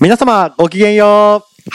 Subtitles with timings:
[0.00, 1.70] 皆様、ごきげんよう。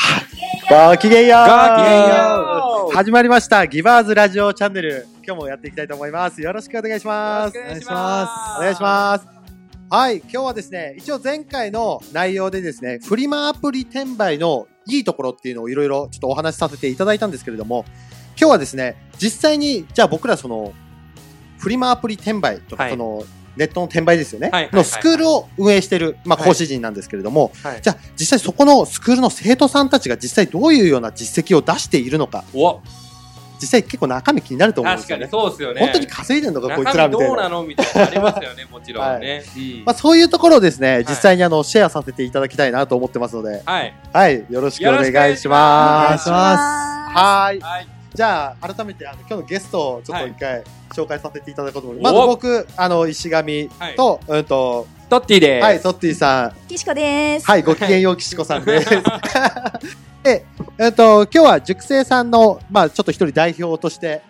[0.68, 1.41] ごきげんよう。
[1.41, 5.05] ごきげんよう始まりました、ギバーズラジオチャンネル。
[5.23, 6.41] 今日もやっていきたいと思います。
[6.41, 7.55] よろしくお願いします。
[7.55, 8.58] お願いします。
[8.58, 9.27] お願いします。
[9.91, 17.85] はい、今日はですね、一応前回の内容でですね、フリマアプリ転売のいいところっていうのをいろいろちょっとお話しさせていただいたんですけれども、
[18.40, 20.73] 今日はですね、実際に、じゃあ僕らその、
[21.60, 23.23] フリマアプリ転売とか、はいその、
[23.55, 32.82] ネットの転売ですよね、はいのスクールを運営している、まあ、はい講師陣なんですけれども、はいじゃあ実際そこのスクールの生徒さんたちが実際どういうような実績を出しているのか、お
[33.60, 35.44] 実際結構中身気になると思うんで確かにすよね。
[35.44, 35.82] そうですよね。
[35.82, 37.27] 本当に稼いでるのか、こいつらみたいな。
[37.27, 39.44] どうなのみたいなのありますよね、もちろんね。
[39.55, 43.94] うんまあ、そういうところをですね、実際にあの、シェアさせていただきたいなと思ってますので、はい。
[44.13, 45.12] はい、よろしくお願いします。
[45.12, 45.48] 願いし
[46.29, 46.62] ます
[47.18, 47.95] はい。
[48.16, 48.18] はい。
[48.18, 50.63] じゃあ、改めて、あの、今日のゲストをちょっと一回
[50.96, 52.13] 紹介させていただこうと思いおます。
[52.13, 55.63] まず僕、あの、石上と、うんと、トッティです。
[55.63, 57.46] はい、トッティさん、きしこです。
[57.46, 58.90] はい、ごきげんよう、きしこさんです。
[60.24, 60.46] で、
[60.80, 64.22] えっと、今日は塾生さんの、まあ、ちょっと一人代表として、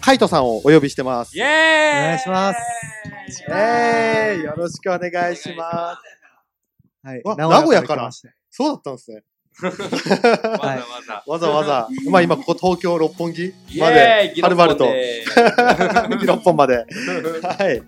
[0.00, 1.36] カイトさんをお呼びしてます。
[1.36, 2.60] イェーイお願いします
[3.50, 7.06] えー、よろしくお願いします。
[7.06, 7.22] はい。
[7.24, 8.10] わ名古屋から
[8.50, 9.22] そうだったんですね。
[9.62, 11.24] わざわざ。
[11.26, 14.86] わざわざ、 まあ今ここ東京六本木イまで、はるばると、
[16.20, 16.84] ギ六本まで。
[17.42, 17.82] はい。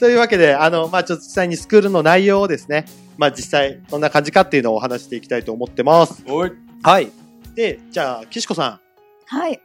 [0.00, 2.86] というわけで、あの、まあちょっと実際にスクールの内容をですね、
[3.18, 6.24] まあ実際どんな感じかっていうのをお話していきたいと思ってます。
[6.82, 7.10] はい。
[7.54, 8.80] で、じゃあ、岸子さ
[9.26, 9.52] はい。
[9.52, 9.54] ん。
[9.54, 9.60] はい。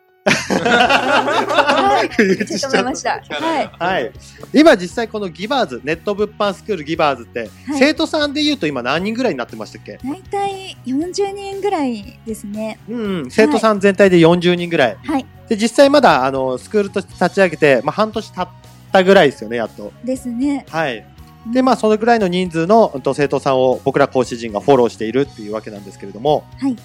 [3.79, 4.11] はい。
[4.59, 9.97] 今実際このギバーズ、ネット物販スクールギバーズって、はい生徒さんで言うと今何人ぐらいになってましたっけ？
[9.97, 12.79] だいたい40人ぐらいですね。
[12.89, 14.97] うん、うん生徒さん全体で40人ぐらい。
[15.03, 15.25] はい。
[15.47, 18.47] で、実際まだ、あの、スクールとして立ち上げて、まあ半年経っ
[18.91, 19.93] たぐらいですよね、やっと。
[20.03, 20.65] ですね。
[20.69, 21.05] はい。
[21.53, 26.75] で、まあ、そのぐらいの人数の生徒さんを僕ら講師陣がフォローしているっていうわけなんですけれども、はい。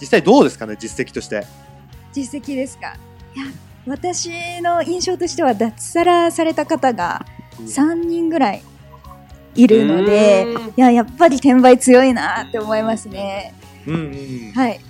[0.00, 1.44] 実際どうですかね、実績として。
[2.12, 2.96] 実績ですか？
[3.34, 3.46] いや、
[3.86, 7.24] 私の印象としては脱サラされた方が
[7.60, 8.62] 3人ぐらい
[9.54, 13.54] いるので、いや、やっぱり転売強いなって思いますね。
[13.86, 13.98] うんう
[14.50, 14.80] んはい。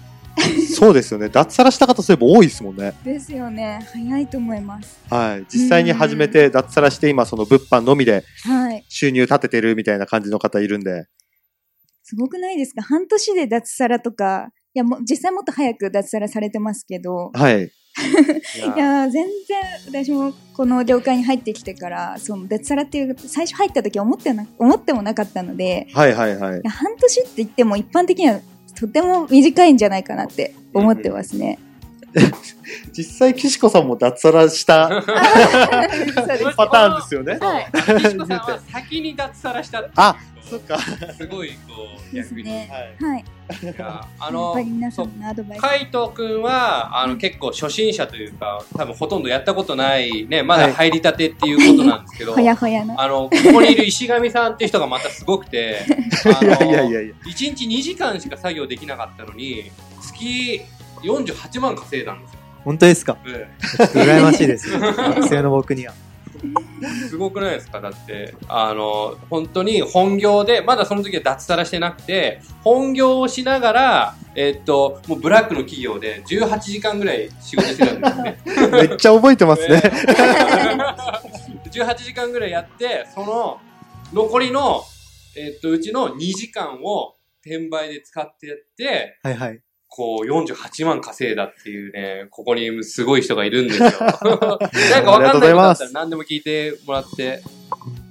[0.76, 1.28] そうですよね。
[1.28, 2.94] 脱サラした方そういえば多いですもんね。
[3.04, 3.80] ですよね。
[3.92, 5.00] 早いと思います。
[5.10, 5.46] はい。
[5.52, 8.84] 実際に始めて脱サラして今その物販のみではい。
[8.88, 11.06] 収入立ててるみたいな感じの方いるんで。
[12.04, 12.82] すごくないですか？
[12.82, 17.70] 半年で脱サラとか、いや、もう実際もっと早く脱サラされてますけど、はい。
[18.76, 19.26] いやー全
[19.90, 26.60] 然私もこの業界に入ってきてからその脱サラっていう最初入った時は思ってな思ってもなかったのではいはいはいい。
[26.62, 28.40] や半年って言っても一般的には
[28.78, 31.58] とても短いんじゃないかなって思ってますね。
[32.92, 34.88] 実際、岸子さんも脱サラした
[36.56, 37.38] パターンですよね。
[37.40, 37.66] はい
[38.00, 40.16] 岸子さんは先に脱サラしたってあ
[40.48, 40.78] そっか。
[40.78, 42.44] すごい、こう、逆に。
[42.44, 42.96] ね。
[42.98, 43.24] はい。
[44.18, 45.60] あのぱり皆さそうんのアドバイス。
[45.60, 53.00] カイト君はあの結構初心者というか多分ほとんどやったことないねまだ入りたてっていうことなんですけど、ほやほやの。
[53.00, 55.80] あのここにいる石上さんっていう人がまたすごくて
[56.42, 57.14] いやいやいや。
[57.24, 59.70] 1日2時間しか作業できなかったのに
[60.00, 60.60] 月
[61.00, 63.16] 48万稼いだんですよ、本当ですか？
[63.26, 64.70] えちょっと羨ましいです。
[64.78, 65.94] 学生の僕には。
[66.80, 67.80] えすごくないですか？
[67.80, 79.82] だってあの本当に本業でまだその時は脱サラしてなくて本業をしながらえっともうブラックの企業で18時間ぐらい仕事してたんですね めっちゃ覚えてますね。
[81.70, 83.60] 18時間ぐらいやって、その
[84.12, 84.82] 残りの、
[85.36, 87.14] えっと、うちの2時間を
[87.44, 89.60] 転売で使ってやって、はいはい。
[89.88, 93.88] こう48万稼いだっていうね、ここにすごい人がいるんですよ。
[93.90, 97.42] なんかわかんないことあったら何でも聞いてもらって、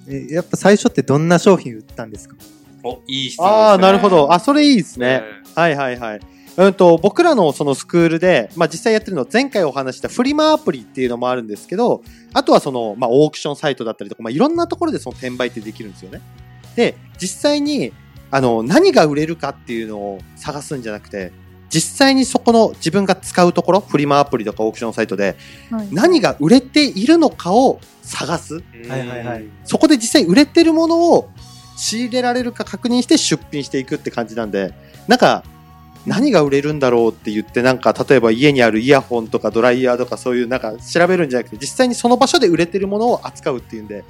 [0.09, 2.35] えやっぱ最初ってどんな商品売ったんですか？
[2.83, 3.53] お、いい質問ね。
[3.55, 4.33] ああ、なるほど。
[4.33, 5.19] あ、それいいですね。
[5.19, 5.23] ね。
[5.55, 6.19] はいはいはい。
[6.57, 12.01] うんと、僕らのそのスクールで、まあ実際やってるのは前回お話したフリマアプリっていうのもあるんですけど、
[12.33, 16.21] あとはその、まあオークションサイトだったりとか、まあいろんなところでその転売ってできるんですよね。
[16.75, 17.93] で、実際に、
[18.31, 21.31] あの、何が売れるかっていうのを探すんじゃなくて、
[21.69, 25.35] 実際にそこの自分が使うところ、フリマアプリとかオークションサイトで、
[25.69, 28.55] はい何が売れているのかを探す。
[28.55, 28.61] は
[28.97, 31.29] いはいはいそこで実際売れてるものを
[31.77, 34.73] 仕入れられるか確認して出品していくって感じなんで、
[35.07, 35.43] なんか、
[36.05, 44.03] 何が売れるんだろうって言って、なんか、例えば家にあるイヤホンとかドライヤーとかそういうなんか調べるんじゃなくて、実際にその場所で売れてるものを扱うっていうんで、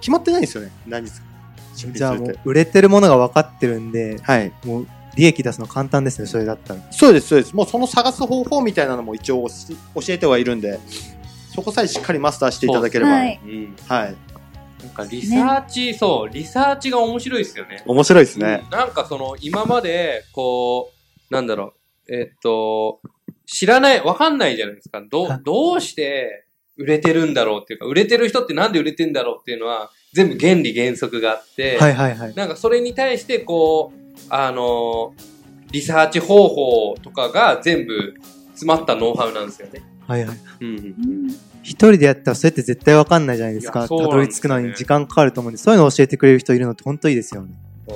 [0.00, 0.72] 決まってないんですよね。
[0.86, 2.14] 何じゃあ。
[2.14, 4.52] もう売れてるものが分かってるんで、はい。
[4.64, 6.80] もう利益出すの簡単ですね、それだったら。
[6.90, 7.54] そうです、そうです。
[7.54, 10.78] もうその探す方法みたいなのも一応教えてはいるんで、
[11.54, 13.12] そこさえしっかりマスターしていただければ。
[13.12, 13.20] はい。
[13.20, 13.40] はい。
[13.44, 13.76] うん。
[13.86, 14.16] はい。
[14.82, 17.82] なんかリサーチ、そう、リサーチが面白いですよね。
[17.86, 18.62] 面白いですね。
[18.64, 20.92] うんなんかその、今まで、こ
[21.30, 21.74] う、なんだろ
[22.08, 23.00] う、えっと、
[23.46, 25.02] 知らない、わかんないじゃないですか。
[25.08, 26.46] どどうして
[26.78, 32.34] 売れてるんだろうっていうか、売れてる人ってなんで売れてんだろうっていうのは、全部原理原則があって、はいはいはい。
[32.34, 35.14] なんかそれに対して、こう、あの、
[35.70, 38.14] リサーチ方法とかが全部
[38.48, 39.82] 詰まったノウハウなんですよね。
[40.06, 40.38] はいはい。
[40.60, 41.28] うん
[41.62, 43.74] 一人でやったらそれって絶対わかんないじゃないですいか。
[43.74, 47.54] たやそうなんですよねどり着くのに時間かかると思うんで、そういうのを教えてくれる人いるのって本当いいですよね。
[47.88, 47.94] さ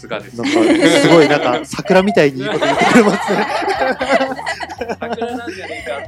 [0.00, 3.46] すがですすごい、なんか、桜みたいにいいこと言ってくれますね。
[5.00, 6.00] 桜なんじゃねえか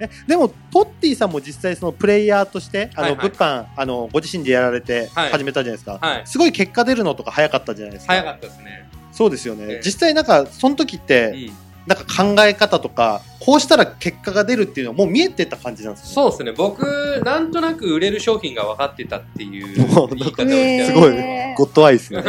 [0.00, 5.98] えでも、トッティさんも実際そのプレイヤーとして、あの、はいはい物販、あの、ご自身でやられてはい始めたじゃないですか。
[6.00, 6.22] はい。
[6.24, 8.14] すごい結果出るのとか早かったじゃないですか。
[8.14, 8.88] 早かったですね。
[9.12, 9.64] そうですよね。
[9.68, 11.61] ええ実際なんか、その時っうて、ん。
[11.86, 16.52] なんか考え方とか、こうしたら結果が出るっていうのはもう見えてた感じなんですかそうですね。
[16.52, 21.54] 僕、なんとなく売れる商品が分かってたっていう 言い方をしてえーすごいね。
[21.58, 22.22] ゴッドアイスね。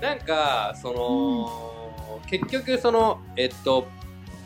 [0.00, 3.88] なんか、その、結局、その、えっと、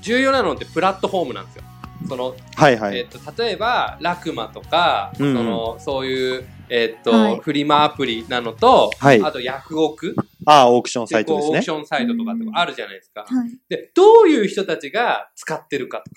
[0.00, 1.62] 重要なのってプラットフォームなんですよ。
[2.08, 2.98] その、はいはい。
[2.98, 10.16] えっと、例えば、ラクマとか、うんその、そういう、えっと、はいフリマアプリなのと、はいあと、ヤフオク
[10.46, 11.70] ああ、オークションサイトですねオークシ。
[11.70, 13.24] ョンサイトとかってあるじゃないですか。
[13.26, 16.16] はいで、どういう人たちが使ってるかとか。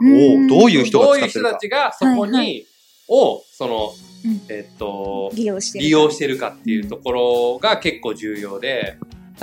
[0.00, 2.74] おおどういう人がどういう人使ってるかたちがそこに、はいは
[3.08, 3.92] を、その、
[4.24, 8.96] うんえっと、利用してる利用してるかっていうところが結構重要で、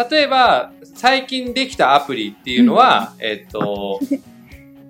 [0.10, 4.00] 例えば、最近できたアプリっていうのは、えっと、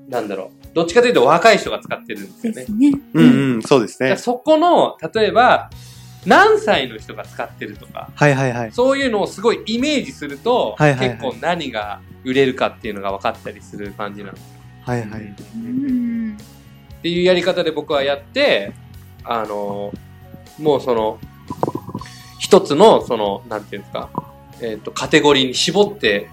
[0.07, 2.71] なんだろう、どっちかというと若い人が使ってるんですよねです。
[2.71, 2.91] ね。
[3.13, 4.15] うんうん、そうですね。
[4.17, 5.69] そこの、例えば、
[6.25, 8.71] 何歳の人が使ってるとか、はいはいはい。
[8.71, 14.45] そういうのをすごいイメージすると、はいはいはい結構何が売れるかっていうのが分かったりする感じなんです。
[14.83, 15.35] はいはい。
[15.55, 16.37] うん
[16.99, 18.73] っていうやり方で僕はやって、
[19.23, 19.91] あの、
[20.59, 21.19] もうその、
[22.37, 24.09] 一つの、その、なんていうんですか、
[24.61, 26.29] えっ、と、カテゴリーに絞って、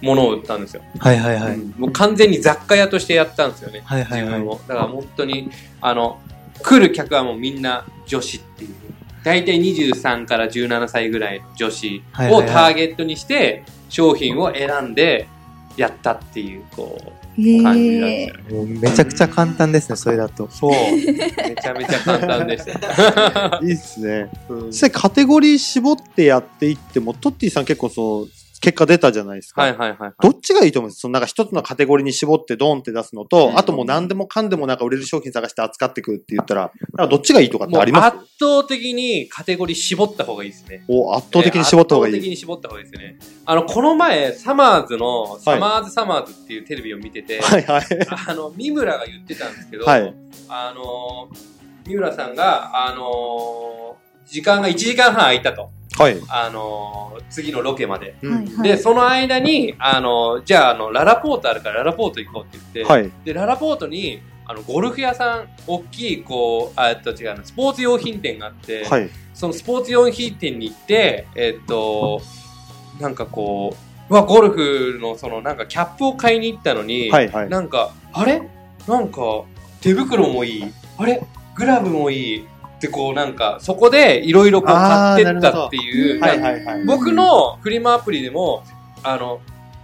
[0.00, 0.82] 物を売ったんですよ。
[0.98, 1.54] はいはいはい。
[1.54, 3.82] うんもう完全に雑貨屋としてやったんですよね。
[3.84, 4.60] はいはいはい自分を。
[4.68, 5.50] だから本当に、
[5.80, 6.20] あの、
[6.62, 8.70] 来る客はもうみんな女子っていう。
[9.24, 15.26] 大体23から17歳ぐらいの女子をターゲットにして、商品を選んで
[15.76, 18.54] やったっていう、こう、へ感じなんでえすよね。
[18.54, 20.48] もうめちゃくちゃ簡単ですね、それだと。
[20.50, 20.72] そう。
[20.72, 23.60] めちゃめちゃ簡単でした。
[23.62, 24.28] いいっすね。
[24.48, 28.28] うん実際カテゴリー絞ってやっていっても、トッティさん結構そう、
[28.60, 29.62] 結果出たじゃないですか。
[29.62, 30.12] はいはいはいはい。
[30.20, 31.00] どっちがいいと思うんです？
[31.00, 38.06] そのなんか一つのカテゴリーに絞ってドンって出すのと、うんあともう何でもかんでもなんか売れる商品探して扱っていくって言ったら、なんかどっちがいいとかってあります？
[38.06, 40.84] 圧倒的にカテゴリー絞った方がいいですね。
[40.88, 42.30] お圧倒的に絞った方がい圧倒的い。
[42.30, 43.18] に絞った方がいいですね。
[43.46, 47.84] あの、この前、サマーズの、サマーズサマーズっていうテレビを見てて、はいはい。
[48.26, 50.14] あの、三村が言ってたんですけど、はい
[50.48, 51.28] あの、
[51.86, 53.87] 三村さんが、あの、
[54.28, 55.70] 時間が1時間半空いたと。
[55.98, 56.16] はい。
[56.28, 58.14] あの、次のロケまで。
[58.22, 63.10] うんはいはいで、その間に、あの、じゃあ、あの、ララポートあるからララポート行こうって言って、はい。
[63.24, 69.10] で、ララポートに、あの、ゴルフ屋さん、大きい、こう、あえっと違うな、スポーツ用品店があって、はい。
[69.34, 72.20] そのスポーツ用品店に行って、えっと、
[73.00, 73.76] なんかこ
[74.08, 77.48] う、うわ、ゴルフのそのなんかキャップを買いに行ったのに、はいはい。
[77.48, 78.42] なんか、あれ？
[78.86, 79.42] なんか、
[79.80, 80.64] 手袋もいい。
[80.96, 81.22] あれ？
[81.54, 82.46] グラブもいい。
[82.78, 86.84] ってこうなんか、そこでいろいろこう買ってったっていう、はいはいはい。
[86.84, 88.62] 僕のフリマアプリでも、
[89.02, 89.40] あの、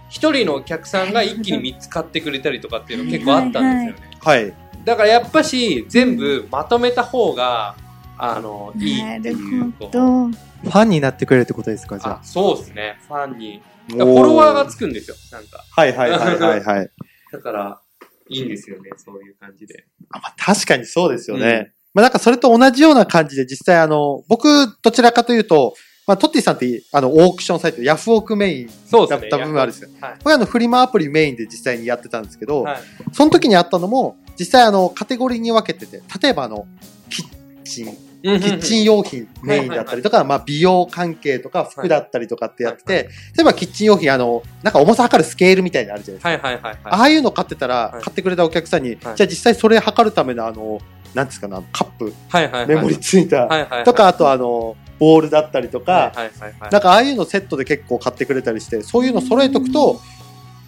[0.09, 4.17] 一人のお客さんが一気に3つ買ってくれたりとかっていうの結構あったんですよね。
[4.21, 4.53] はい。
[4.85, 7.75] だからやっぱし、全部まとめた方が、
[8.17, 9.51] あの、いいってないう。
[9.51, 10.27] るほこうど。
[10.29, 12.97] ファンになってくれるってことですか、じゃあ、そうですね。
[13.07, 13.61] ファンに。
[13.89, 15.17] フォロワーがつくんですよ。
[15.31, 15.63] なんか。
[15.69, 16.89] はいはいはいはいはい。
[17.33, 17.81] だから、
[18.29, 18.91] いいんですよね。
[18.95, 19.85] そういう感じで。
[20.11, 21.45] あまあ、確かにそうですよね。
[21.69, 24.47] うんまあなんかそれと同じような感じで実際あの、僕
[24.83, 25.73] どちらかというと、
[26.05, 29.29] まあトッティさんってあの、オークションサイト、ヤフオクメインだっそうですね。
[29.29, 29.89] た部分はあるんですよ。
[30.01, 30.15] はい。
[30.19, 32.77] 僕はあの、フリマアプリメインで実際にやってたんですけど、はい。
[33.13, 36.67] その時にあったのも、実際あの、カテゴリーに分けてて、例えばあの、
[37.09, 37.25] キッ
[37.63, 37.85] チン、
[38.21, 38.81] キッチン。
[38.81, 46.47] ン用品メインだったりとか、まあ美容関係とか服だったりとかってやってて、例えばキッチン用品、あの、なんか重さ測るスケールみたいなのあるじゃないですか。
[46.49, 47.11] はいはいはいあはい。
[47.11, 50.79] あいうの買ってたら、はい買ってくれたお客さんに、はいじゃあ実際それ測るためのあの、
[51.15, 52.67] なんですかね、カップ、はいはいはい。
[52.67, 53.83] メモリついた、はいはいはい。
[53.85, 56.71] とか、あとあの、ボールだったりとか、はいはいはいはい。
[56.71, 60.01] なんかああいうのセットで結構買ってくれたりして、そういうの揃えとくと、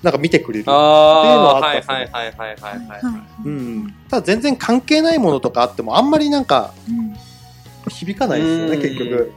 [0.01, 0.66] なんか見てくれる。
[0.68, 3.01] ああ、っていうのはあはいったっすねはいはいはいはいはい。
[3.04, 3.96] はうん。
[4.10, 6.74] ただ全然関係ないものとかあっても、あんまりなんか
[7.89, 9.34] 響かないですよね、うん結局。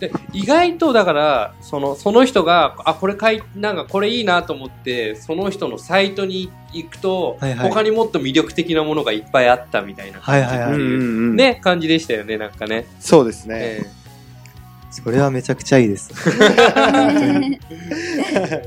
[0.00, 13.56] で意外とだからそのその人があこれ買いなんかこれいいなと思ってその人のサイトに行くと、はいはい他にもっと魅力的なものがいっぱいあったみたいな感じはいはいはいうんね感じでしたよねなんかね、そうですね。
[13.60, 14.00] え
[14.90, 16.10] それはめちゃくちゃいいです。
[16.28, 16.42] い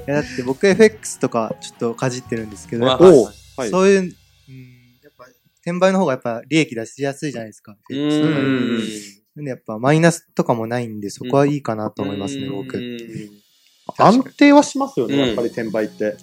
[0.07, 2.95] やだって僕 FX とかちょっとかじってるんですけど、は
[3.65, 3.69] い。
[3.69, 4.07] そういう、うん、
[5.03, 5.25] やっぱ
[5.61, 7.75] 転売の方がやっぱ利益出しやすいじゃないですか。
[9.35, 12.51] でやっぱマイナスとかもないんで、そこはいいかなと思いますね、うん。
[12.65, 12.77] 僕。
[13.97, 15.27] 安定はしますよね、うん。
[15.27, 16.15] やっぱり転売って。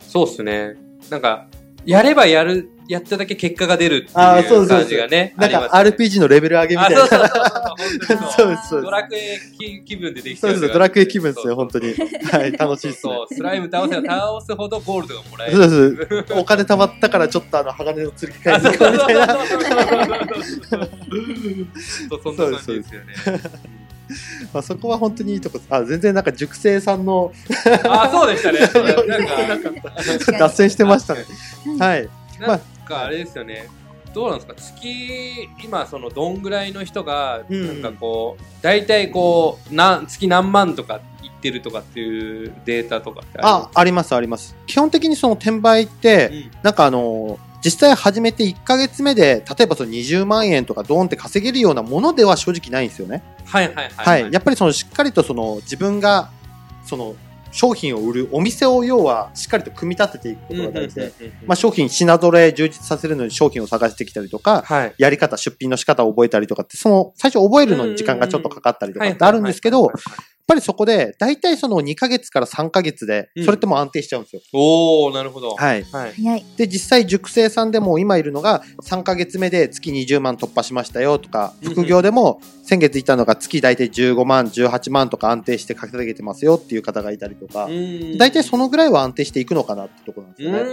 [0.00, 0.76] そうっすね。
[1.10, 1.48] なんか
[1.86, 7.02] やればやるやっただけ結果が出るっていうあーそうそうそう感じがねなんか RPG のレベル上げみたいな。
[7.02, 11.94] あそうですそうです ドラクエ気気分でできそうです、ドラクエ気分ですよ、本当に。
[11.94, 13.12] はい、楽しいですね。
[13.14, 15.56] そう、スライム倒せば倒すほどゴールドがもらえる。
[15.56, 16.34] そうです。
[16.34, 19.38] お金貯まったからちょっとあの、鋼の剣買いに行こうみたいな。
[22.08, 23.14] そ うそんな感じですよね。
[24.52, 27.32] まあそこは本当にいいとこあ、全然なんか熟成さんの
[27.88, 28.60] あ、そうでしたね。
[29.48, 29.64] なん
[30.18, 31.24] か、 脱線してましたね。
[31.78, 32.08] はい。
[32.40, 33.68] なんかあれですよね。
[34.14, 34.54] どうなんですか？
[34.54, 44.54] 月、今、その、どんぐらいの人が、うんなんかこう、大体こう、な月何万とかいってるとかっていうデータとかってあ、ありますあります。
[44.68, 53.22] 基本的にその転売って、りなんかあの、実際始めて1ヶ月目で、例えばその20万円とかドーンって稼げるようなものでは正直ないんですよね。
[53.46, 53.90] はいはいは。
[53.96, 54.32] はいい。
[54.32, 56.30] やっぱりそのしっかりとその自分が、
[56.84, 57.16] その
[57.52, 61.12] 商品を売るお店を要はしっかりと組み立てていくことが大事で、
[61.46, 64.94] まあ商品品揃え充実させるのに商品を探してきたりとか、はい。
[64.98, 69.90] やり方、出品の仕方を覚えたりとかって、その最初覚えるのに時間がちょっとかかったりとかってあるんですけど、
[70.46, 74.42] ぱりそこで、大体その2ヶ月から3ヶ月でうん、それってもう安定しちゃうんですよ。
[74.52, 75.54] おー、なるほど。
[75.54, 75.84] はい。
[75.84, 76.44] はい。
[76.56, 87.68] で、実際熟成さんでも今いるのが3ヶ月目で月20万突破しましたよとか、うん副業でも先月いたのが月大体15万、18万とか安定して稼げてますよっていう方がいたりとか、
[88.18, 90.70] 大体そのぐらいは安定していくのかなってところなんですうよね。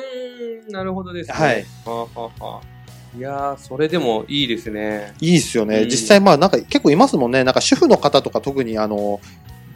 [0.68, 1.34] ーん、なるほどですね。
[1.34, 1.66] はい。
[1.86, 2.82] はあはあはあ
[3.18, 5.13] いやー、それでもいいですね。
[5.20, 5.82] いいですよね。
[5.82, 7.44] うん実際まあなんか結構いますもんね。
[7.44, 9.20] なんか主婦の方とか特にあの、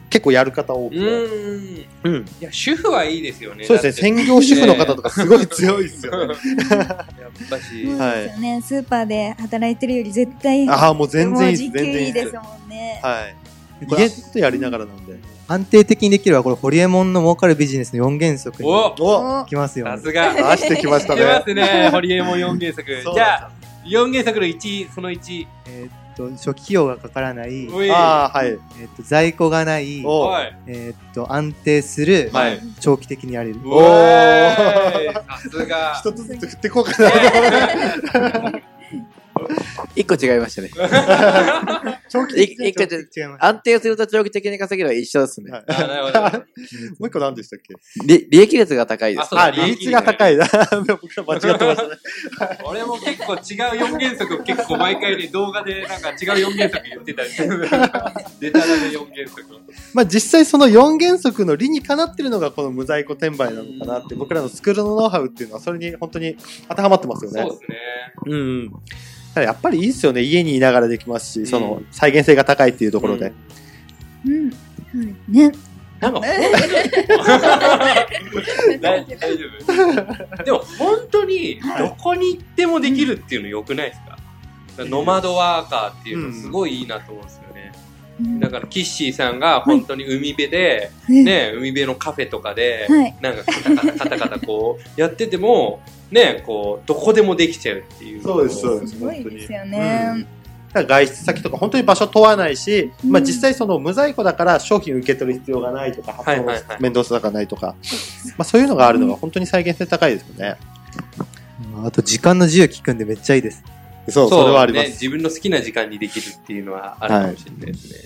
[0.09, 1.01] 結構やる方多うくて。
[1.01, 1.85] ーん。
[2.03, 2.25] うん。
[2.39, 3.65] いや、主婦はいいですよね。
[3.65, 4.15] そうですね。
[4.15, 6.35] 専業主婦の方とかすごい強いですよね。
[6.69, 6.89] やっ
[7.49, 7.85] ぱし。
[7.85, 8.61] そうですよね。
[8.61, 11.63] スーパーで働いてるより絶対、ああ、もう全然いいです。
[11.63, 12.33] もう時給全然いいです。
[12.33, 12.99] もんね。
[13.03, 13.35] はい。
[13.87, 15.15] これ家とやりながらなんで。
[15.47, 19.91] 安定的にできれば、これ、ホリエモンの儲かるビジネスの4原則におおおきますよ、ね。
[19.97, 20.33] さすが。
[20.55, 21.43] 出してきましたいけまね。
[21.45, 21.89] すね。
[21.91, 22.85] ホリエモン4原則。
[23.13, 23.51] じゃあ、
[23.85, 25.45] 4原則の1、その1。
[25.67, 28.47] えーっと、初期費用がかからない、おいああ、はい。
[28.47, 30.55] えーっと、在庫がない、おはい。
[30.67, 32.59] えーっと、安定する、はい。
[32.79, 33.59] 長期的にやれる。
[33.65, 35.95] おーいさすが。
[35.99, 38.61] 一つずつ振っていこうかな。
[39.95, 41.94] 一個違いましたね。
[42.15, 43.45] 長期い一個ちょ違います。
[43.45, 45.51] 安定すると長期的に稼げるは一緒ですね。
[45.51, 46.21] はいあなるほど。
[46.21, 46.27] も
[47.01, 47.75] う一個何でしたっけ？
[48.05, 49.35] 利利益率が高いです。
[49.35, 50.45] あ、あそう利率が高いな。
[50.87, 51.89] 僕ら間違ってましたね。
[52.63, 56.15] 俺も結構違う4原則結構毎回ね、動画でなんか違う
[56.47, 57.59] 4原則言ってたりする。
[58.39, 59.45] デタラメ4原則。
[59.93, 66.37] まあ実際その4原則の理にかなってるのがこの無在庫転売なのかなって、僕らのスクールのノウハウっていうのはそれに本当に
[66.69, 67.41] 当てはまってますよね。
[67.41, 67.77] そうですね。
[68.27, 68.71] うんうん。
[69.41, 70.21] やっぱりいいですよね。
[70.21, 73.33] 家にいながらできますし、そのうん再現性が高いっていうところで。
[74.25, 74.51] うん。
[74.51, 74.59] そう
[75.05, 75.51] ですね。
[75.99, 76.39] なんか、大
[78.81, 79.05] 大
[79.37, 79.45] 丈
[80.37, 80.43] 夫。
[80.43, 84.17] でも、本当に、どこに行ってもできるっていうの良くないですか？
[84.85, 87.71] ノマドワーカーっていうのすごいいいなと思うんですよね。
[88.19, 88.39] うん。
[88.39, 93.15] だから、キッシーさんが本当に海辺で、ねね、海辺のカフェとかで、はい。
[93.21, 95.81] なんかカタカタ カタカタこう、やってても、
[96.11, 98.23] ね、こう、どこでもできちゃうっていう。
[98.23, 100.25] そうですそうですすごいですよね。
[100.73, 103.11] 外出先とか本当に場所問わないし、うん。
[103.11, 106.55] まあ実際その無在庫だから商品受け取る必要がないとか、発送はいはい。
[106.67, 107.75] はい面倒さがないとか、
[108.37, 110.57] まあそういうのがあるのが本当に再現性高いですよね。
[111.83, 113.63] あと、時間の自由聞くんでめっちゃいいです。
[114.09, 114.87] そう、それはありまね。
[114.87, 114.91] す。
[114.93, 117.99] 自分の好きな時間にできるっていうのはあるかもしれないですね。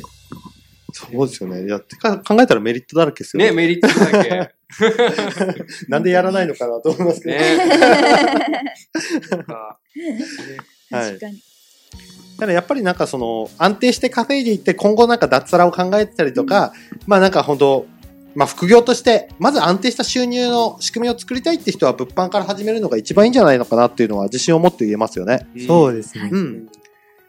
[0.92, 1.66] そうですよね。
[1.66, 4.52] いやってか考えたらメリットだらけですよね、メリットだけ。
[5.88, 7.36] なんでやらないのかなと思いますけど。
[7.36, 7.58] ね。
[10.90, 11.40] 確かに。
[12.40, 16.74] ただやっぱりなんかその安定して稼いでいって今後なんか脱サラを考えてたりとか、
[17.06, 17.86] まあなんか本当
[18.36, 25.48] まあ副業として、まず安定した収入の仕組みを作りたいって人は物販から始めるのが一番いいんじゃないのかなっていうのは自信を持って言えますよね。
[25.68, 26.30] そうですね。
[26.32, 26.68] うん。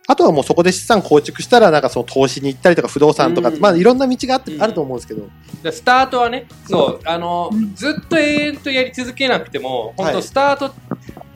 [0.07, 5.28] あとはもうそこで資産構築したらなんかその投資に行ったりとか不動産とか、うんまあいろんな道があって、うんあると思うんですけど。
[5.62, 10.75] でスタートはね、そう、あの、うんずっと永遠とやり続けなくても、本はい当スタート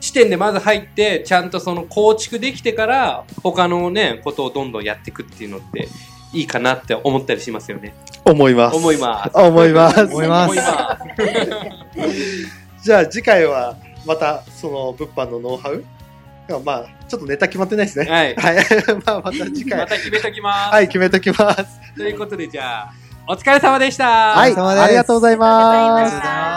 [0.01, 5.87] 地点でまず入って、ちゃんとその構築できてから、他のね、ことをどんどんやっていくっていうのって、
[6.35, 7.95] いいかなって思ったりしますよね。
[8.25, 8.75] 思います。
[8.75, 9.37] 思います。
[9.37, 10.01] 思います。
[10.03, 10.55] 思います。
[12.83, 13.75] じゃあ次回は
[14.05, 15.83] またその物販のノウハウ？
[16.63, 18.05] まあちょっとネタ決まってないですね。
[18.05, 18.35] はい。
[18.35, 18.65] はい。
[19.05, 19.79] まあまた次回。
[19.79, 20.73] また決めときます。
[20.73, 21.65] はい、決めときます。
[21.95, 22.93] ということで、じゃあ、
[23.27, 24.33] お疲れ様でした。
[24.35, 25.65] はい、ありがとうございます。
[25.67, 26.54] ありがとうございました